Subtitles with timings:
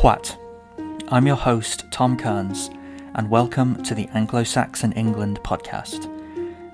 [0.00, 0.36] What?
[1.08, 2.70] I'm your host, Tom Kearns,
[3.14, 6.10] and welcome to the Anglo Saxon England podcast,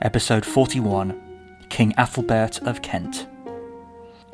[0.00, 1.20] episode 41
[1.68, 3.26] King Athelbert of Kent.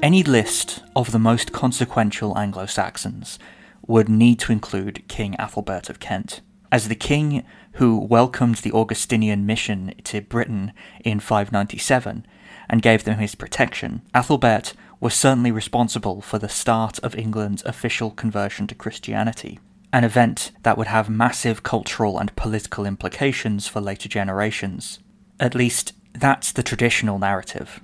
[0.03, 3.39] Any list of the most consequential Anglo Saxons
[3.87, 6.41] would need to include King Athelbert of Kent.
[6.71, 10.73] As the king who welcomed the Augustinian mission to Britain
[11.05, 12.27] in 597
[12.69, 18.11] and gave them his protection, Athelbert was certainly responsible for the start of England's official
[18.11, 19.59] conversion to Christianity,
[19.93, 24.99] an event that would have massive cultural and political implications for later generations.
[25.39, 27.81] At least, that's the traditional narrative.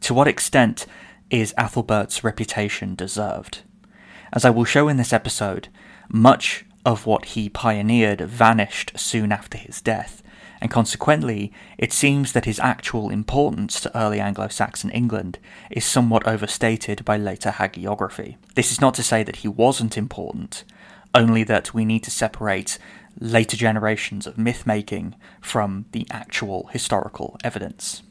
[0.00, 0.86] To what extent
[1.30, 3.62] is Athelbert's reputation deserved?
[4.32, 5.68] As I will show in this episode,
[6.08, 10.22] much of what he pioneered vanished soon after his death,
[10.60, 15.38] and consequently, it seems that his actual importance to early Anglo Saxon England
[15.70, 18.36] is somewhat overstated by later hagiography.
[18.54, 20.64] This is not to say that he wasn't important,
[21.14, 22.78] only that we need to separate
[23.20, 28.02] later generations of myth making from the actual historical evidence.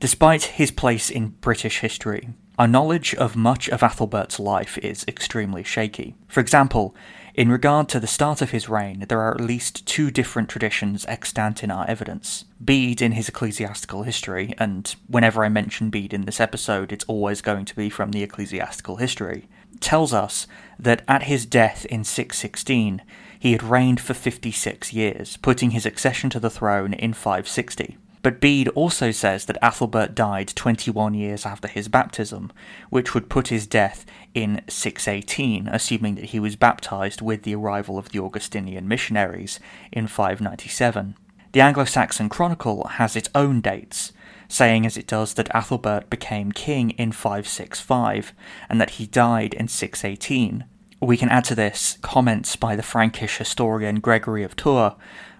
[0.00, 5.62] Despite his place in British history, our knowledge of much of Athelbert's life is extremely
[5.62, 6.14] shaky.
[6.28, 6.94] For example,
[7.34, 11.06] in regard to the start of his reign, there are at least two different traditions
[11.06, 12.44] extant in our evidence.
[12.62, 17.40] Bede in his ecclesiastical history, and whenever I mention Bede in this episode, it's always
[17.40, 20.46] going to be from the ecclesiastical history, tells us
[20.78, 23.02] that at his death in 616,
[23.38, 27.96] he had reigned for 56 years, putting his accession to the throne in 560.
[28.22, 32.52] But Bede also says that Athelbert died 21 years after his baptism,
[32.90, 34.04] which would put his death
[34.34, 39.58] in 618, assuming that he was baptized with the arrival of the Augustinian missionaries
[39.90, 41.16] in 597.
[41.52, 44.12] The Anglo Saxon Chronicle has its own dates,
[44.48, 48.32] saying as it does that Athelbert became king in 565
[48.68, 50.64] and that he died in 618.
[51.00, 54.92] We can add to this comments by the Frankish historian Gregory of Tours,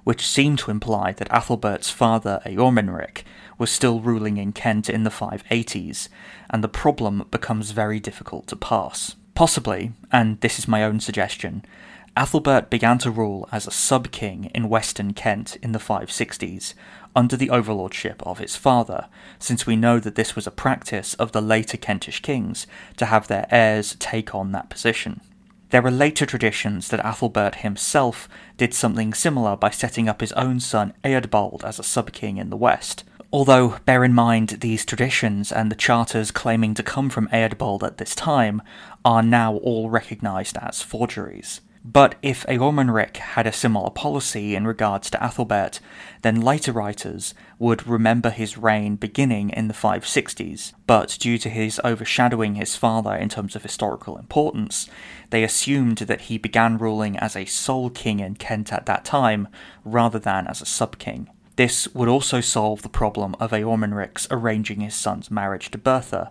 [0.04, 3.22] which seem to imply that Athelbert's father, Eormenric,
[3.58, 6.08] was still ruling in Kent in the 580s,
[6.48, 9.16] and the problem becomes very difficult to pass.
[9.34, 11.64] Possibly, and this is my own suggestion,
[12.16, 16.74] Athelbert began to rule as a sub king in western Kent in the 560s,
[17.14, 19.06] under the overlordship of his father,
[19.38, 22.66] since we know that this was a practice of the later Kentish kings
[22.96, 25.20] to have their heirs take on that position.
[25.70, 30.58] There are later traditions that Athelbert himself did something similar by setting up his own
[30.58, 33.04] son Eadbald as a sub-king in the west.
[33.32, 37.98] Although, bear in mind, these traditions and the charters claiming to come from Eadbald at
[37.98, 38.60] this time
[39.04, 41.60] are now all recognised as forgeries.
[41.82, 45.80] But if Eormenric had a similar policy in regards to Athelbert,
[46.20, 51.80] then later writers would remember his reign beginning in the 560s, but due to his
[51.82, 54.90] overshadowing his father in terms of historical importance,
[55.30, 59.48] they assumed that he began ruling as a sole king in Kent at that time,
[59.82, 61.30] rather than as a sub-king.
[61.56, 66.30] This would also solve the problem of Eormenric's arranging his son's marriage to Bertha,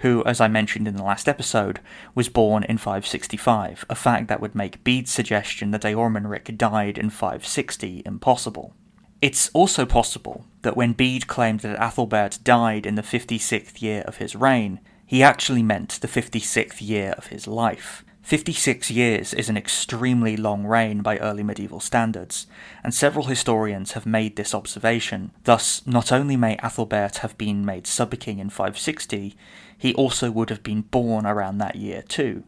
[0.00, 1.80] who, as I mentioned in the last episode,
[2.14, 7.10] was born in 565, a fact that would make Bede's suggestion that Eormenric died in
[7.10, 8.74] 560 impossible.
[9.20, 14.16] It's also possible that when Bede claimed that Athelbert died in the 56th year of
[14.16, 18.04] his reign, he actually meant the 56th year of his life.
[18.22, 22.46] 56 years is an extremely long reign by early medieval standards,
[22.84, 25.32] and several historians have made this observation.
[25.44, 29.34] Thus, not only may Athelbert have been made sub-king in 560,
[29.76, 32.44] he also would have been born around that year too.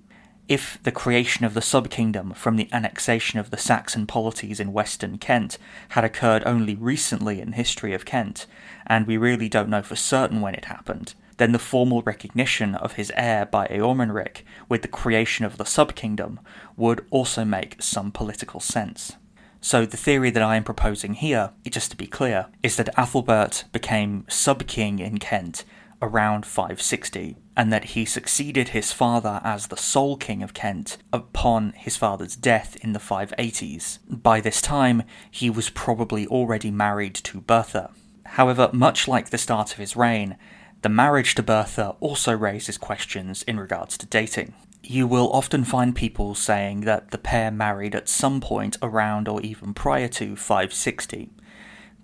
[0.49, 5.17] If the creation of the sub-kingdom from the annexation of the Saxon polities in western
[5.17, 5.57] Kent
[5.91, 8.47] had occurred only recently in the history of Kent,
[8.87, 12.95] and we really don't know for certain when it happened, then the formal recognition of
[12.95, 16.41] his heir by Eormenric with the creation of the sub-kingdom
[16.77, 19.17] would also make some political sense.
[19.61, 23.71] So the theory that I am proposing here, just to be clear, is that Athelbert
[23.73, 25.65] became sub-king in Kent
[26.03, 31.73] around 560, and that he succeeded his father as the sole king of Kent upon
[31.77, 34.01] his father's death in the 580s.
[34.09, 37.93] By this time, he was probably already married to Bertha.
[38.25, 40.37] However, much like the start of his reign,
[40.83, 44.53] the marriage to Bertha also raises questions in regards to dating.
[44.83, 49.41] You will often find people saying that the pair married at some point around or
[49.43, 51.31] even prior to 560.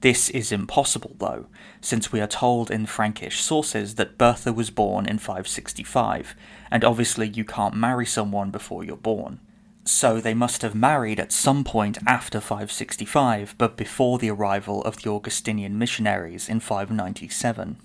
[0.00, 1.46] This is impossible, though,
[1.80, 6.36] since we are told in Frankish sources that Bertha was born in 565,
[6.70, 9.40] and obviously you can't marry someone before you're born.
[9.84, 15.02] So they must have married at some point after 565, but before the arrival of
[15.02, 17.78] the Augustinian missionaries in 597.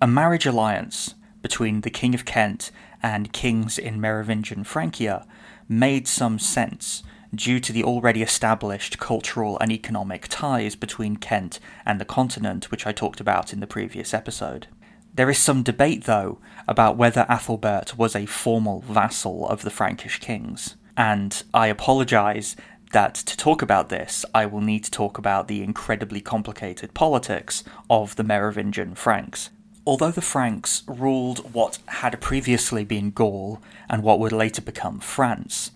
[0.00, 2.70] A marriage alliance between the King of Kent
[3.02, 5.26] and kings in Merovingian Francia
[5.68, 7.02] made some sense
[7.34, 12.86] due to the already established cultural and economic ties between Kent and the continent, which
[12.86, 14.68] I talked about in the previous episode.
[15.12, 20.20] There is some debate, though, about whether Athelbert was a formal vassal of the Frankish
[20.20, 22.54] kings, and I apologise
[22.92, 27.64] that to talk about this, I will need to talk about the incredibly complicated politics
[27.90, 29.50] of the Merovingian Franks.
[29.88, 35.70] Although the Franks ruled what had previously been Gaul and what would later become France,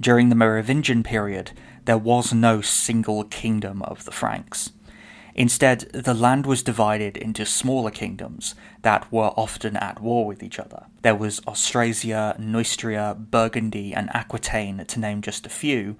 [0.00, 1.50] during the Merovingian period
[1.84, 4.72] there was no single kingdom of the Franks.
[5.34, 10.58] Instead, the land was divided into smaller kingdoms that were often at war with each
[10.58, 10.86] other.
[11.02, 15.96] There was Austrasia, Neustria, Burgundy, and Aquitaine, to name just a few,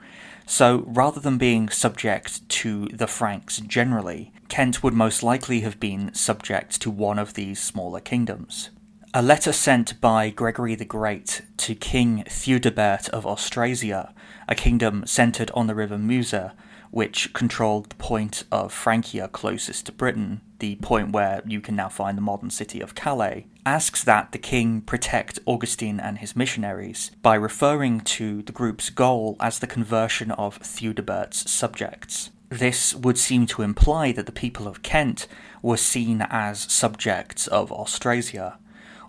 [0.48, 6.12] so rather than being subject to the Franks generally, Kent would most likely have been
[6.14, 8.70] subject to one of these smaller kingdoms.
[9.12, 14.14] A letter sent by Gregory the Great to King Theudebert of Austrasia,
[14.48, 16.52] a kingdom centred on the river Meuse,
[16.90, 21.88] which controlled the point of Francia closest to Britain, the point where you can now
[21.88, 27.10] find the modern city of Calais, asks that the king protect Augustine and his missionaries
[27.22, 32.30] by referring to the group's goal as the conversion of Theudebert's subjects.
[32.48, 35.26] This would seem to imply that the people of Kent
[35.60, 38.58] were seen as subjects of Austrasia,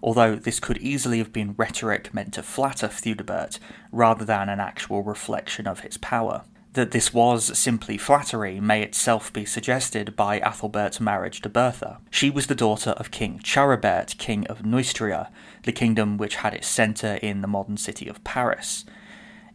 [0.04, 3.60] although this could easily have been rhetoric meant to flatter Theudebert
[3.92, 6.44] rather than an actual reflection of his power.
[6.74, 11.98] That this was simply flattery may itself be suggested by Athelbert's marriage to Bertha.
[12.12, 15.30] She was the daughter of King Charibert, King of Neustria,
[15.64, 18.86] the kingdom which had its centre in the modern city of Paris.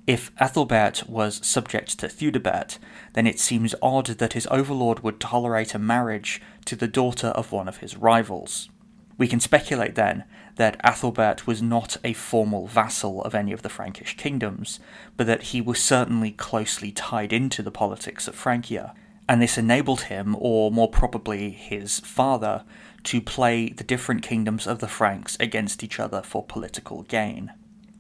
[0.07, 2.79] If Ethelbert was subject to Theudebert,
[3.15, 7.53] then it seems odd that his overlord would tolerate a marriage to the daughter of
[7.53, 8.69] one of his rivals.
[9.17, 10.25] We can speculate then
[10.57, 14.81] that Athelbert was not a formal vassal of any of the Frankish kingdoms,
[15.17, 18.95] but that he was certainly closely tied into the politics of Francia,
[19.29, 22.65] and this enabled him, or more probably his father,
[23.05, 27.53] to play the different kingdoms of the Franks against each other for political gain.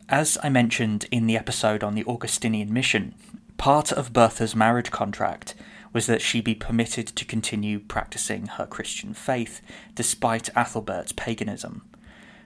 [0.08, 3.14] As I mentioned in the episode on the Augustinian mission,
[3.56, 5.54] part of Bertha's marriage contract
[5.94, 9.62] was that she be permitted to continue practicing her Christian faith
[9.94, 11.82] despite Athelbert's paganism.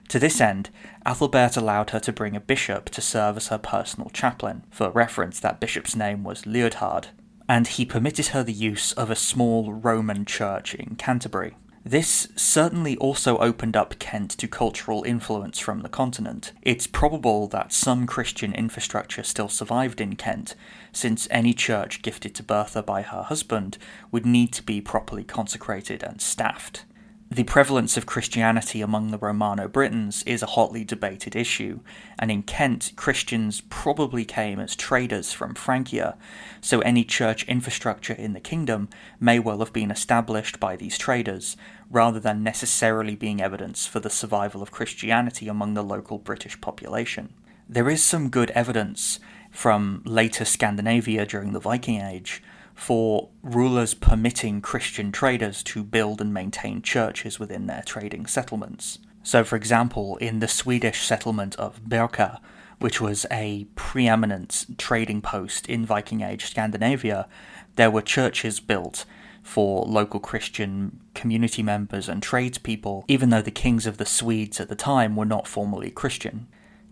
[0.07, 0.69] To this end,
[1.05, 4.63] Athelbert allowed her to bring a bishop to serve as her personal chaplain.
[4.71, 7.07] For reference, that bishop's name was Liudhard,
[7.47, 11.57] and he permitted her the use of a small Roman church in Canterbury.
[11.85, 16.51] This certainly also opened up Kent to cultural influence from the continent.
[16.61, 20.55] It's probable that some Christian infrastructure still survived in Kent,
[20.91, 23.77] since any church gifted to Bertha by her husband
[24.11, 26.83] would need to be properly consecrated and staffed.
[27.31, 31.81] The prevalence of Christianity among the Romano Britons is a hotly debated issue,
[32.17, 36.17] and in Kent, Christians probably came as traders from Francia,
[36.59, 41.55] so any church infrastructure in the kingdom may well have been established by these traders,
[41.91, 47.35] rather than necessarily being evidence for the survival of Christianity among the local British population.
[47.69, 49.19] There is some good evidence
[49.51, 52.41] from later Scandinavia during the Viking Age
[52.79, 58.99] for rulers permitting Christian traders to build and maintain churches within their trading settlements.
[59.21, 62.39] So, for example, in the Swedish settlement of Birka,
[62.79, 67.27] which was a preeminent trading post in Viking Age Scandinavia,
[67.75, 69.03] there were churches built
[69.43, 74.69] for local Christian community members and tradespeople, even though the kings of the Swedes at
[74.69, 76.47] the time were not formally Christian.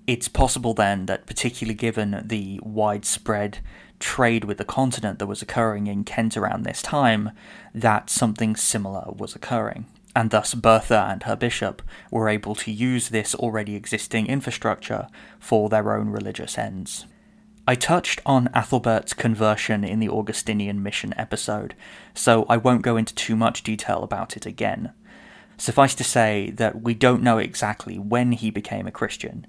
[0.05, 3.59] It's possible then that, particularly given the widespread
[3.99, 7.31] trade with the continent that was occurring in Kent around this time,
[7.73, 9.85] that something similar was occurring.
[10.15, 15.07] And thus, Bertha and her bishop were able to use this already existing infrastructure
[15.39, 17.05] for their own religious ends.
[17.67, 21.75] I touched on Athelbert's conversion in the Augustinian mission episode,
[22.13, 24.93] so I won't go into too much detail about it again.
[25.57, 29.45] Suffice to say that we don't know exactly when he became a Christian.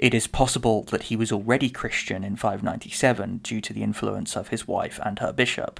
[0.00, 4.48] It is possible that he was already Christian in 597 due to the influence of
[4.48, 5.78] his wife and her bishop.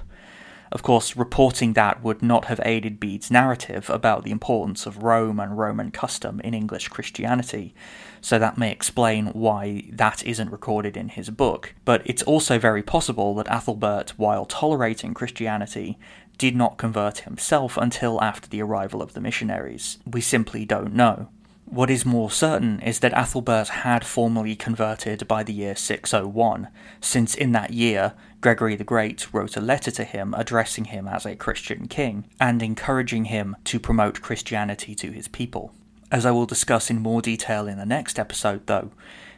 [0.71, 5.41] Of course, reporting that would not have aided Bede's narrative about the importance of Rome
[5.41, 7.75] and Roman custom in English Christianity,
[8.21, 11.75] so that may explain why that isn't recorded in his book.
[11.87, 15.99] But it's also very possible that Athelbert, while tolerating Christianity,
[16.37, 19.97] did not convert himself until after the arrival of the missionaries.
[20.05, 21.31] We simply don't know.
[21.71, 26.67] What is more certain is that Athelbert had formally converted by the year 601,
[27.01, 31.25] since in that year Gregory the Great wrote a letter to him addressing him as
[31.25, 35.73] a Christian king and encouraging him to promote Christianity to his people.
[36.11, 38.91] As I will discuss in more detail in the next episode, though,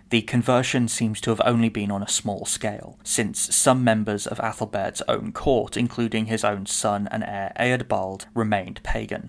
[0.09, 4.39] the conversion seems to have only been on a small scale, since some members of
[4.39, 9.29] Athelbert's own court, including his own son and heir Eadbald, remained pagan.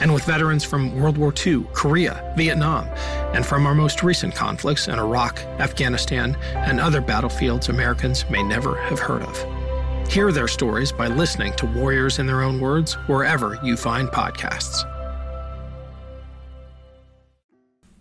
[0.00, 2.86] and with veterans from World War II, Korea, Vietnam,
[3.34, 8.76] and from our most recent conflicts in Iraq, Afghanistan, and other battlefields Americans may never
[8.82, 10.10] have heard of.
[10.10, 14.88] Hear their stories by listening to Warriors in Their Own Words wherever you find podcasts.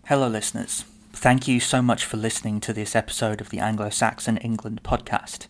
[0.06, 0.84] Hello, listeners.
[1.14, 5.48] Thank you so much for listening to this episode of the Anglo Saxon England podcast.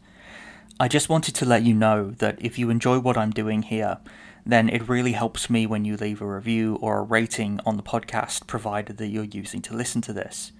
[0.79, 3.97] I just wanted to let you know that if you enjoy what I'm doing here,
[4.45, 7.83] then it really helps me when you leave a review or a rating on the
[7.83, 10.51] podcast provided that you're using to listen to this.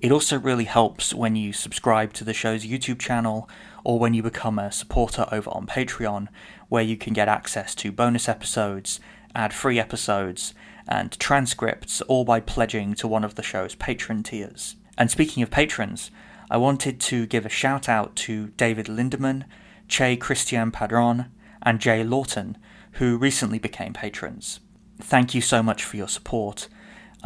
[0.00, 3.48] It also really helps when you subscribe to the show's YouTube channel
[3.84, 6.28] or when you become a supporter over on Patreon,
[6.68, 8.98] where you can get access to bonus episodes,
[9.34, 10.54] ad free episodes,
[10.88, 14.74] and transcripts, all by pledging to one of the show's patron tiers.
[14.98, 16.10] And speaking of patrons,
[16.50, 19.44] I wanted to give a shout out to David Lindemann,
[19.86, 21.26] Che Christian Padron,
[21.62, 22.58] and Jay Lawton,
[22.92, 24.60] who recently became patrons.
[25.00, 26.68] Thank you so much for your support.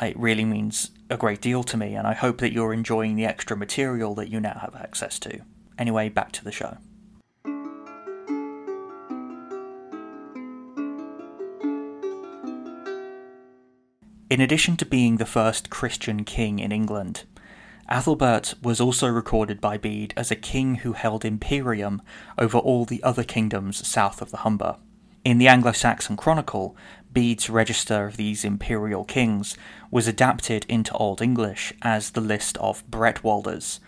[0.00, 3.24] It really means a great deal to me, and I hope that you're enjoying the
[3.24, 5.40] extra material that you now have access to.
[5.78, 6.78] Anyway, back to the show.
[14.28, 17.24] In addition to being the first Christian king in England,
[17.88, 22.02] Athelbert was also recorded by Bede as a king who held imperium
[22.36, 24.76] over all the other kingdoms south of the Humber.
[25.26, 26.76] In the Anglo Saxon Chronicle,
[27.12, 29.56] Bede's register of these imperial kings
[29.90, 33.80] was adapted into Old English as the list of Bretwaldas,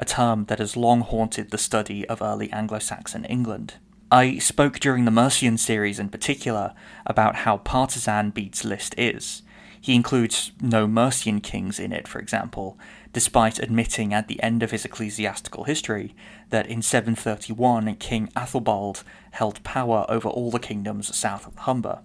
[0.00, 3.74] a term that has long haunted the study of early Anglo Saxon England.
[4.10, 6.74] I spoke during the Mercian series in particular
[7.06, 9.42] about how partisan Bede's list is,
[9.80, 12.78] he includes no Mercian kings in it, for example,
[13.12, 16.14] despite admitting at the end of his ecclesiastical history
[16.50, 22.00] that in 731 King Athelbald held power over all the kingdoms south of the Humber.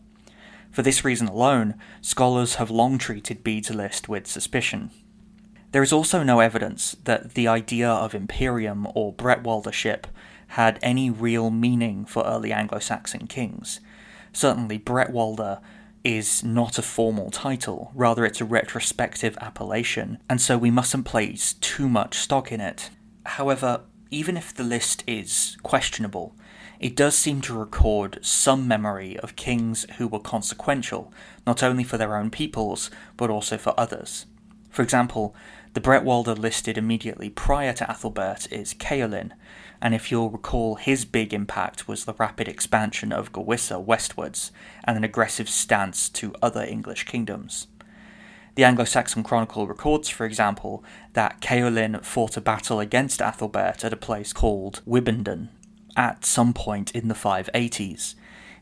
[0.72, 4.91] For this reason alone, scholars have long treated Bede's list with suspicion.
[5.72, 10.05] There is also no evidence that the idea of imperium or Bretwaldership
[10.48, 13.82] had any real meaning for early Anglo Saxon kings.
[14.32, 15.62] Certainly, Bretwalda
[16.05, 21.55] is not a formal title, rather, it's a retrospective appellation, and so we mustn't place
[21.55, 22.91] too much stock in it.
[23.25, 23.81] However,
[24.12, 26.35] even if the list is questionable,
[26.79, 31.12] it does seem to record some memory of kings who were consequential,
[31.47, 34.27] not only for their own peoples, but also for others.
[34.69, 35.35] For example,
[35.75, 39.34] the Bretwalda listed immediately prior to Athelbert is Ceawlin,
[39.82, 44.53] and if you'll recall, his big impact was the rapid expansion of Gewissa westwards
[44.86, 47.67] and an aggressive stance to other English kingdoms.
[48.55, 53.91] The Anglo Saxon Chronicle records, for example, that Ceawlin fought a battle against Athelbert at
[53.91, 55.50] a place called Wibbandun
[55.98, 58.15] at some point in the 580s,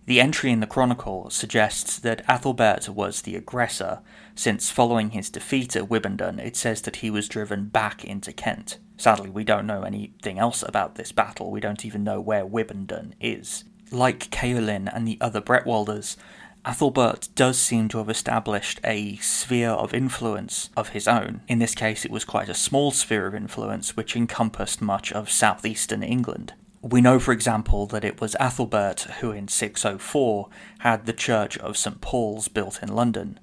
[0.05, 4.01] the entry in the Chronicle suggests that Athelbert was the aggressor,
[4.35, 8.79] since following his defeat at Wibbandun, it says that he was driven back into Kent.
[8.97, 13.13] Sadly, we don't know anything else about this battle, we don't even know where Wibbandun
[13.21, 13.63] is.
[13.91, 16.17] Like Ceawlin and the other Bretwaldas,
[16.65, 21.41] Athelbert does seem to have established a sphere of influence of his own.
[21.47, 25.29] In this case, it was quite a small sphere of influence which encompassed much of
[25.29, 26.53] southeastern England.
[26.83, 30.49] We know, for example, that it was Athelbert who in 604
[30.79, 33.39] had the Church of St Paul's built in London.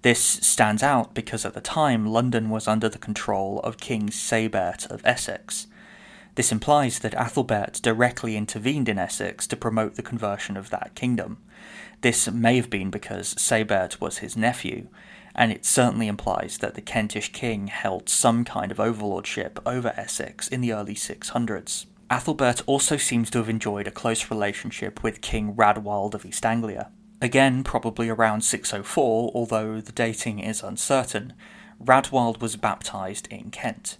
[0.00, 4.90] This stands out because at the time London was under the control of King Sabert
[4.90, 5.66] of Essex.
[6.34, 11.36] This implies that Athelbert directly intervened in Essex to promote the conversion of that kingdom.
[12.00, 14.88] This may have been because Sabert was his nephew,
[15.34, 20.48] and it certainly implies that the Kentish king held some kind of overlordship over Essex
[20.48, 21.84] in the early 600s.
[22.10, 26.90] Athelbert also seems to have enjoyed a close relationship with King Rædwald of East Anglia.
[27.20, 31.34] Again, probably around 604, although the dating is uncertain,
[31.82, 33.98] Rædwald was baptized in Kent.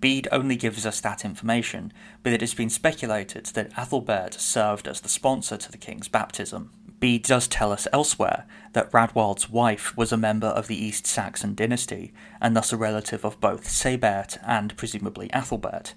[0.00, 5.00] Bede only gives us that information, but it has been speculated that Athelbert served as
[5.00, 6.72] the sponsor to the king's baptism.
[6.98, 11.54] Bede does tell us elsewhere that Rædwald's wife was a member of the East Saxon
[11.54, 15.94] dynasty, and thus a relative of both Sebert and presumably Athelbert,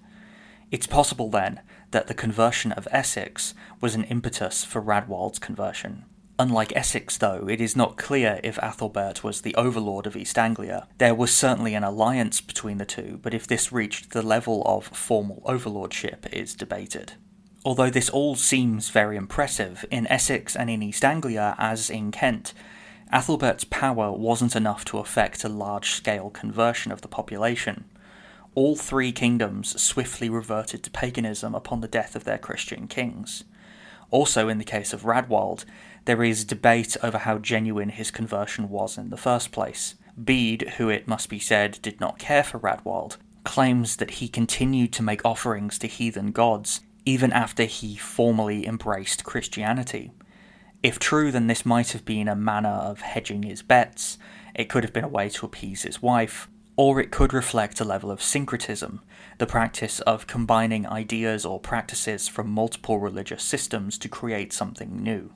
[0.71, 6.05] it's possible then that the conversion of Essex was an impetus for Rædwald's conversion.
[6.37, 10.87] Unlike Essex, though, it is not clear if Athelbert was the overlord of East Anglia.
[10.97, 14.87] There was certainly an alliance between the two, but if this reached the level of
[14.87, 17.13] formal overlordship is debated.
[17.65, 22.53] Although this all seems very impressive, in Essex and in East Anglia, as in Kent,
[23.11, 27.83] Athelbert's power wasn't enough to effect a large scale conversion of the population
[28.55, 33.43] all three kingdoms swiftly reverted to paganism upon the death of their Christian kings.
[34.11, 35.65] Also, in the case of Rædwald,
[36.05, 39.95] there is debate over how genuine his conversion was in the first place.
[40.21, 44.91] Bede, who it must be said did not care for Rædwald, claims that he continued
[44.93, 50.11] to make offerings to heathen gods even after he formally embraced Christianity.
[50.83, 54.17] If true, then this might have been a manner of hedging his bets.
[54.53, 56.49] It could have been a way to appease his wife,
[56.79, 59.01] or it could reflect a level of syncretism,
[59.37, 65.29] the practice of combining ideas or practices from multiple religious systems to create something new.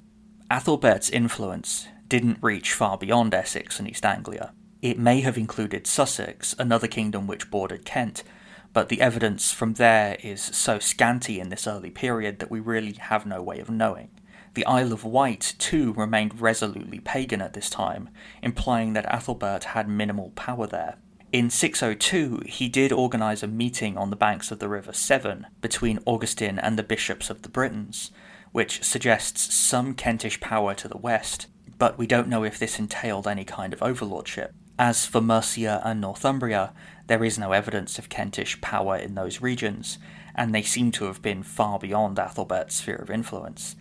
[0.50, 4.54] Athelbert's influence didn't reach far beyond Essex and East Anglia.
[4.82, 8.24] It may have included Sussex, another kingdom which bordered Kent,
[8.72, 12.94] but the evidence from there is so scanty in this early period that we really
[12.94, 14.12] have no way of knowing.
[14.54, 18.08] The Isle of Wight, too, remained resolutely pagan at this time,
[18.42, 21.00] implying that Athelbert had minimal power there.
[21.34, 25.98] In 602, he did organise a meeting on the banks of the River Severn between
[26.06, 28.12] Augustine and the bishops of the Britons,
[28.52, 31.48] which suggests some Kentish power to the west,
[31.80, 34.54] but we don't know if this entailed any kind of overlordship.
[34.78, 36.72] As for Mercia and Northumbria,
[37.08, 39.98] there is no evidence of Kentish power in those regions,
[40.36, 43.76] and they seem to have been far beyond Athelbert's sphere of influence.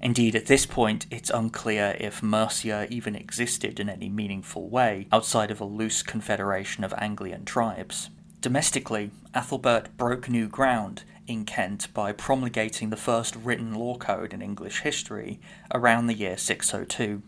[0.00, 5.50] Indeed, at this point, it's unclear if Mercia even existed in any meaningful way outside
[5.50, 8.10] of a loose confederation of Anglian tribes.
[8.40, 14.40] Domestically, Athelbert broke new ground in Kent by promulgating the first written law code in
[14.40, 15.40] English history
[15.74, 17.22] around the year 602.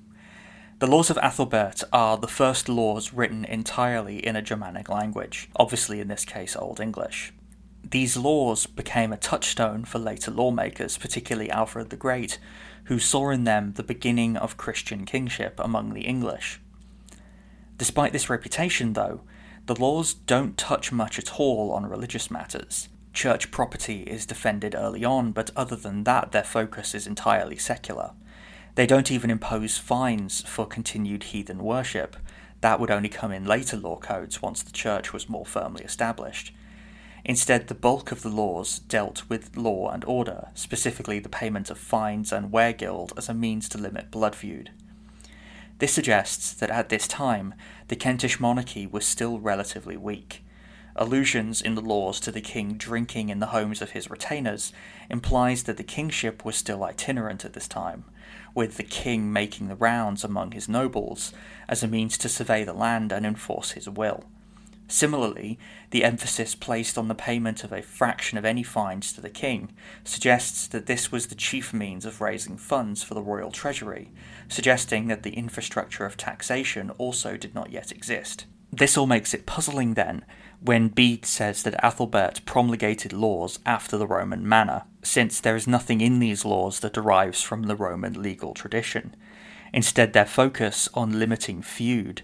[0.78, 6.00] The laws of Athelbert are the first laws written entirely in a Germanic language, obviously
[6.00, 7.32] in this case Old English.
[7.90, 12.38] These laws became a touchstone for later lawmakers, particularly Alfred the Great,
[12.84, 16.60] who saw in them the beginning of Christian kingship among the English.
[17.78, 19.22] Despite this reputation, though,
[19.66, 22.88] the laws don't touch much at all on religious matters.
[23.12, 28.12] Church property is defended early on, but other than that, their focus is entirely secular.
[28.76, 32.16] They don't even impose fines for continued heathen worship.
[32.60, 36.52] That would only come in later law codes once the church was more firmly established.
[37.24, 41.78] Instead, the bulk of the laws dealt with law and order, specifically the payment of
[41.78, 44.70] fines and weregild as a means to limit blood feud.
[45.78, 47.54] This suggests that at this time,
[47.88, 50.44] the Kentish monarchy was still relatively weak.
[50.96, 54.72] Allusions in the laws to the king drinking in the homes of his retainers
[55.08, 58.04] implies that the kingship was still itinerant at this time,
[58.54, 61.32] with the king making the rounds among his nobles
[61.68, 64.24] as a means to survey the land and enforce his will.
[64.90, 65.56] Similarly,
[65.90, 69.70] the emphasis placed on the payment of a fraction of any fines to the king
[70.02, 74.10] suggests that this was the chief means of raising funds for the royal treasury,
[74.48, 78.46] suggesting that the infrastructure of taxation also did not yet exist.
[78.72, 80.24] This all makes it puzzling then
[80.60, 86.00] when Bede says that Athelbert promulgated laws after the Roman manner, since there is nothing
[86.00, 89.14] in these laws that derives from the Roman legal tradition.
[89.72, 92.22] Instead, their focus on limiting feud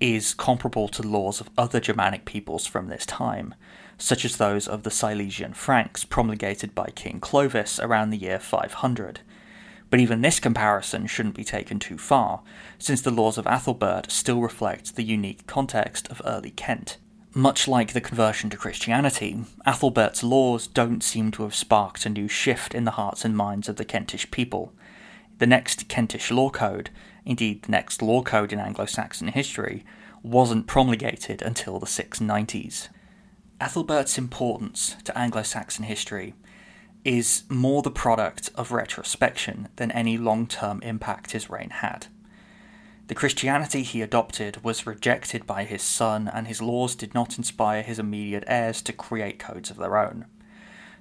[0.00, 3.54] is comparable to laws of other Germanic peoples from this time,
[3.98, 9.20] such as those of the Salian Franks promulgated by King Clovis around the year 500.
[9.88, 12.42] But even this comparison shouldn't be taken too far,
[12.78, 16.98] since the laws of Athelbert still reflect the unique context of early Kent.
[17.32, 22.28] Much like the conversion to Christianity, Athelbert's laws don't seem to have sparked a new
[22.28, 24.72] shift in the hearts and minds of the Kentish people.
[25.38, 26.88] The next Kentish law code,
[27.26, 29.84] indeed the next law code in Anglo Saxon history,
[30.22, 32.88] wasn't promulgated until the 690s.
[33.60, 36.34] Athelbert's importance to Anglo Saxon history
[37.04, 42.06] is more the product of retrospection than any long term impact his reign had.
[43.06, 47.82] The Christianity he adopted was rejected by his son, and his laws did not inspire
[47.82, 50.26] his immediate heirs to create codes of their own.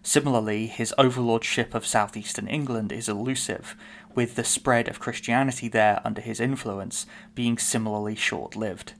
[0.03, 3.75] Similarly, his overlordship of southeastern England is elusive,
[4.15, 8.93] with the spread of Christianity there under his influence being similarly short lived.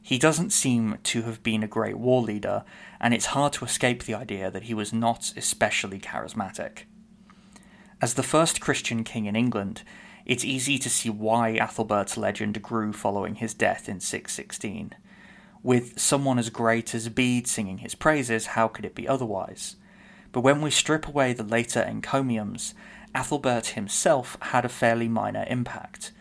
[0.00, 2.64] He doesn't seem to have been a great war leader,
[3.00, 6.84] and it's hard to escape the idea that he was not especially charismatic.
[8.00, 9.82] As the first Christian king in England,
[10.26, 14.94] it's easy to see why Athelbert's legend grew following his death in 616.
[15.62, 19.76] With someone as great as Bede singing his praises, how could it be otherwise?
[20.32, 22.74] But when we strip away the later encomiums,
[23.14, 26.12] Athelbert himself had a fairly minor impact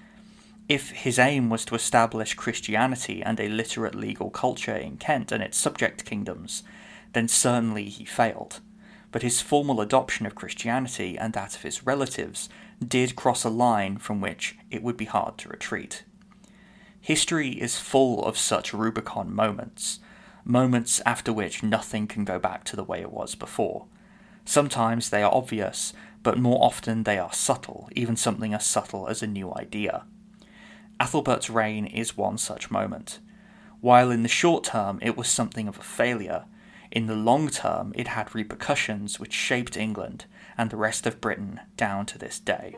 [0.72, 5.44] if his aim was to establish Christianity and a literate legal culture in Kent and
[5.44, 6.64] its subject kingdoms,
[7.12, 8.62] then certainly he failed.
[9.12, 12.48] But his formal adoption of Christianity and that of his relatives
[12.82, 16.06] did cross a line from which it would be hard to retreat.
[17.02, 20.00] History is full of such Rubicon moments,
[20.46, 23.88] moments after which nothing can go back to the way it was before.
[24.46, 25.92] Sometimes they are obvious,
[26.24, 30.06] but more often they are subtle, even something as subtle as a new idea.
[31.00, 33.20] Athelbert's reign is one such moment.
[33.80, 36.46] While in the short term it was something of a failure,
[36.92, 40.26] in the long term it had repercussions which shaped England
[40.58, 42.78] and the rest of Britain down to this day.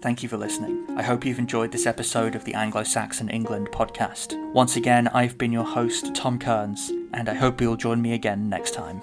[0.00, 0.86] Thank you for listening.
[0.96, 4.36] I hope you've enjoyed this episode of the Anglo Saxon England podcast.
[4.52, 8.48] Once again, I've been your host, Tom Kearns, and I hope you'll join me again
[8.48, 9.02] next time.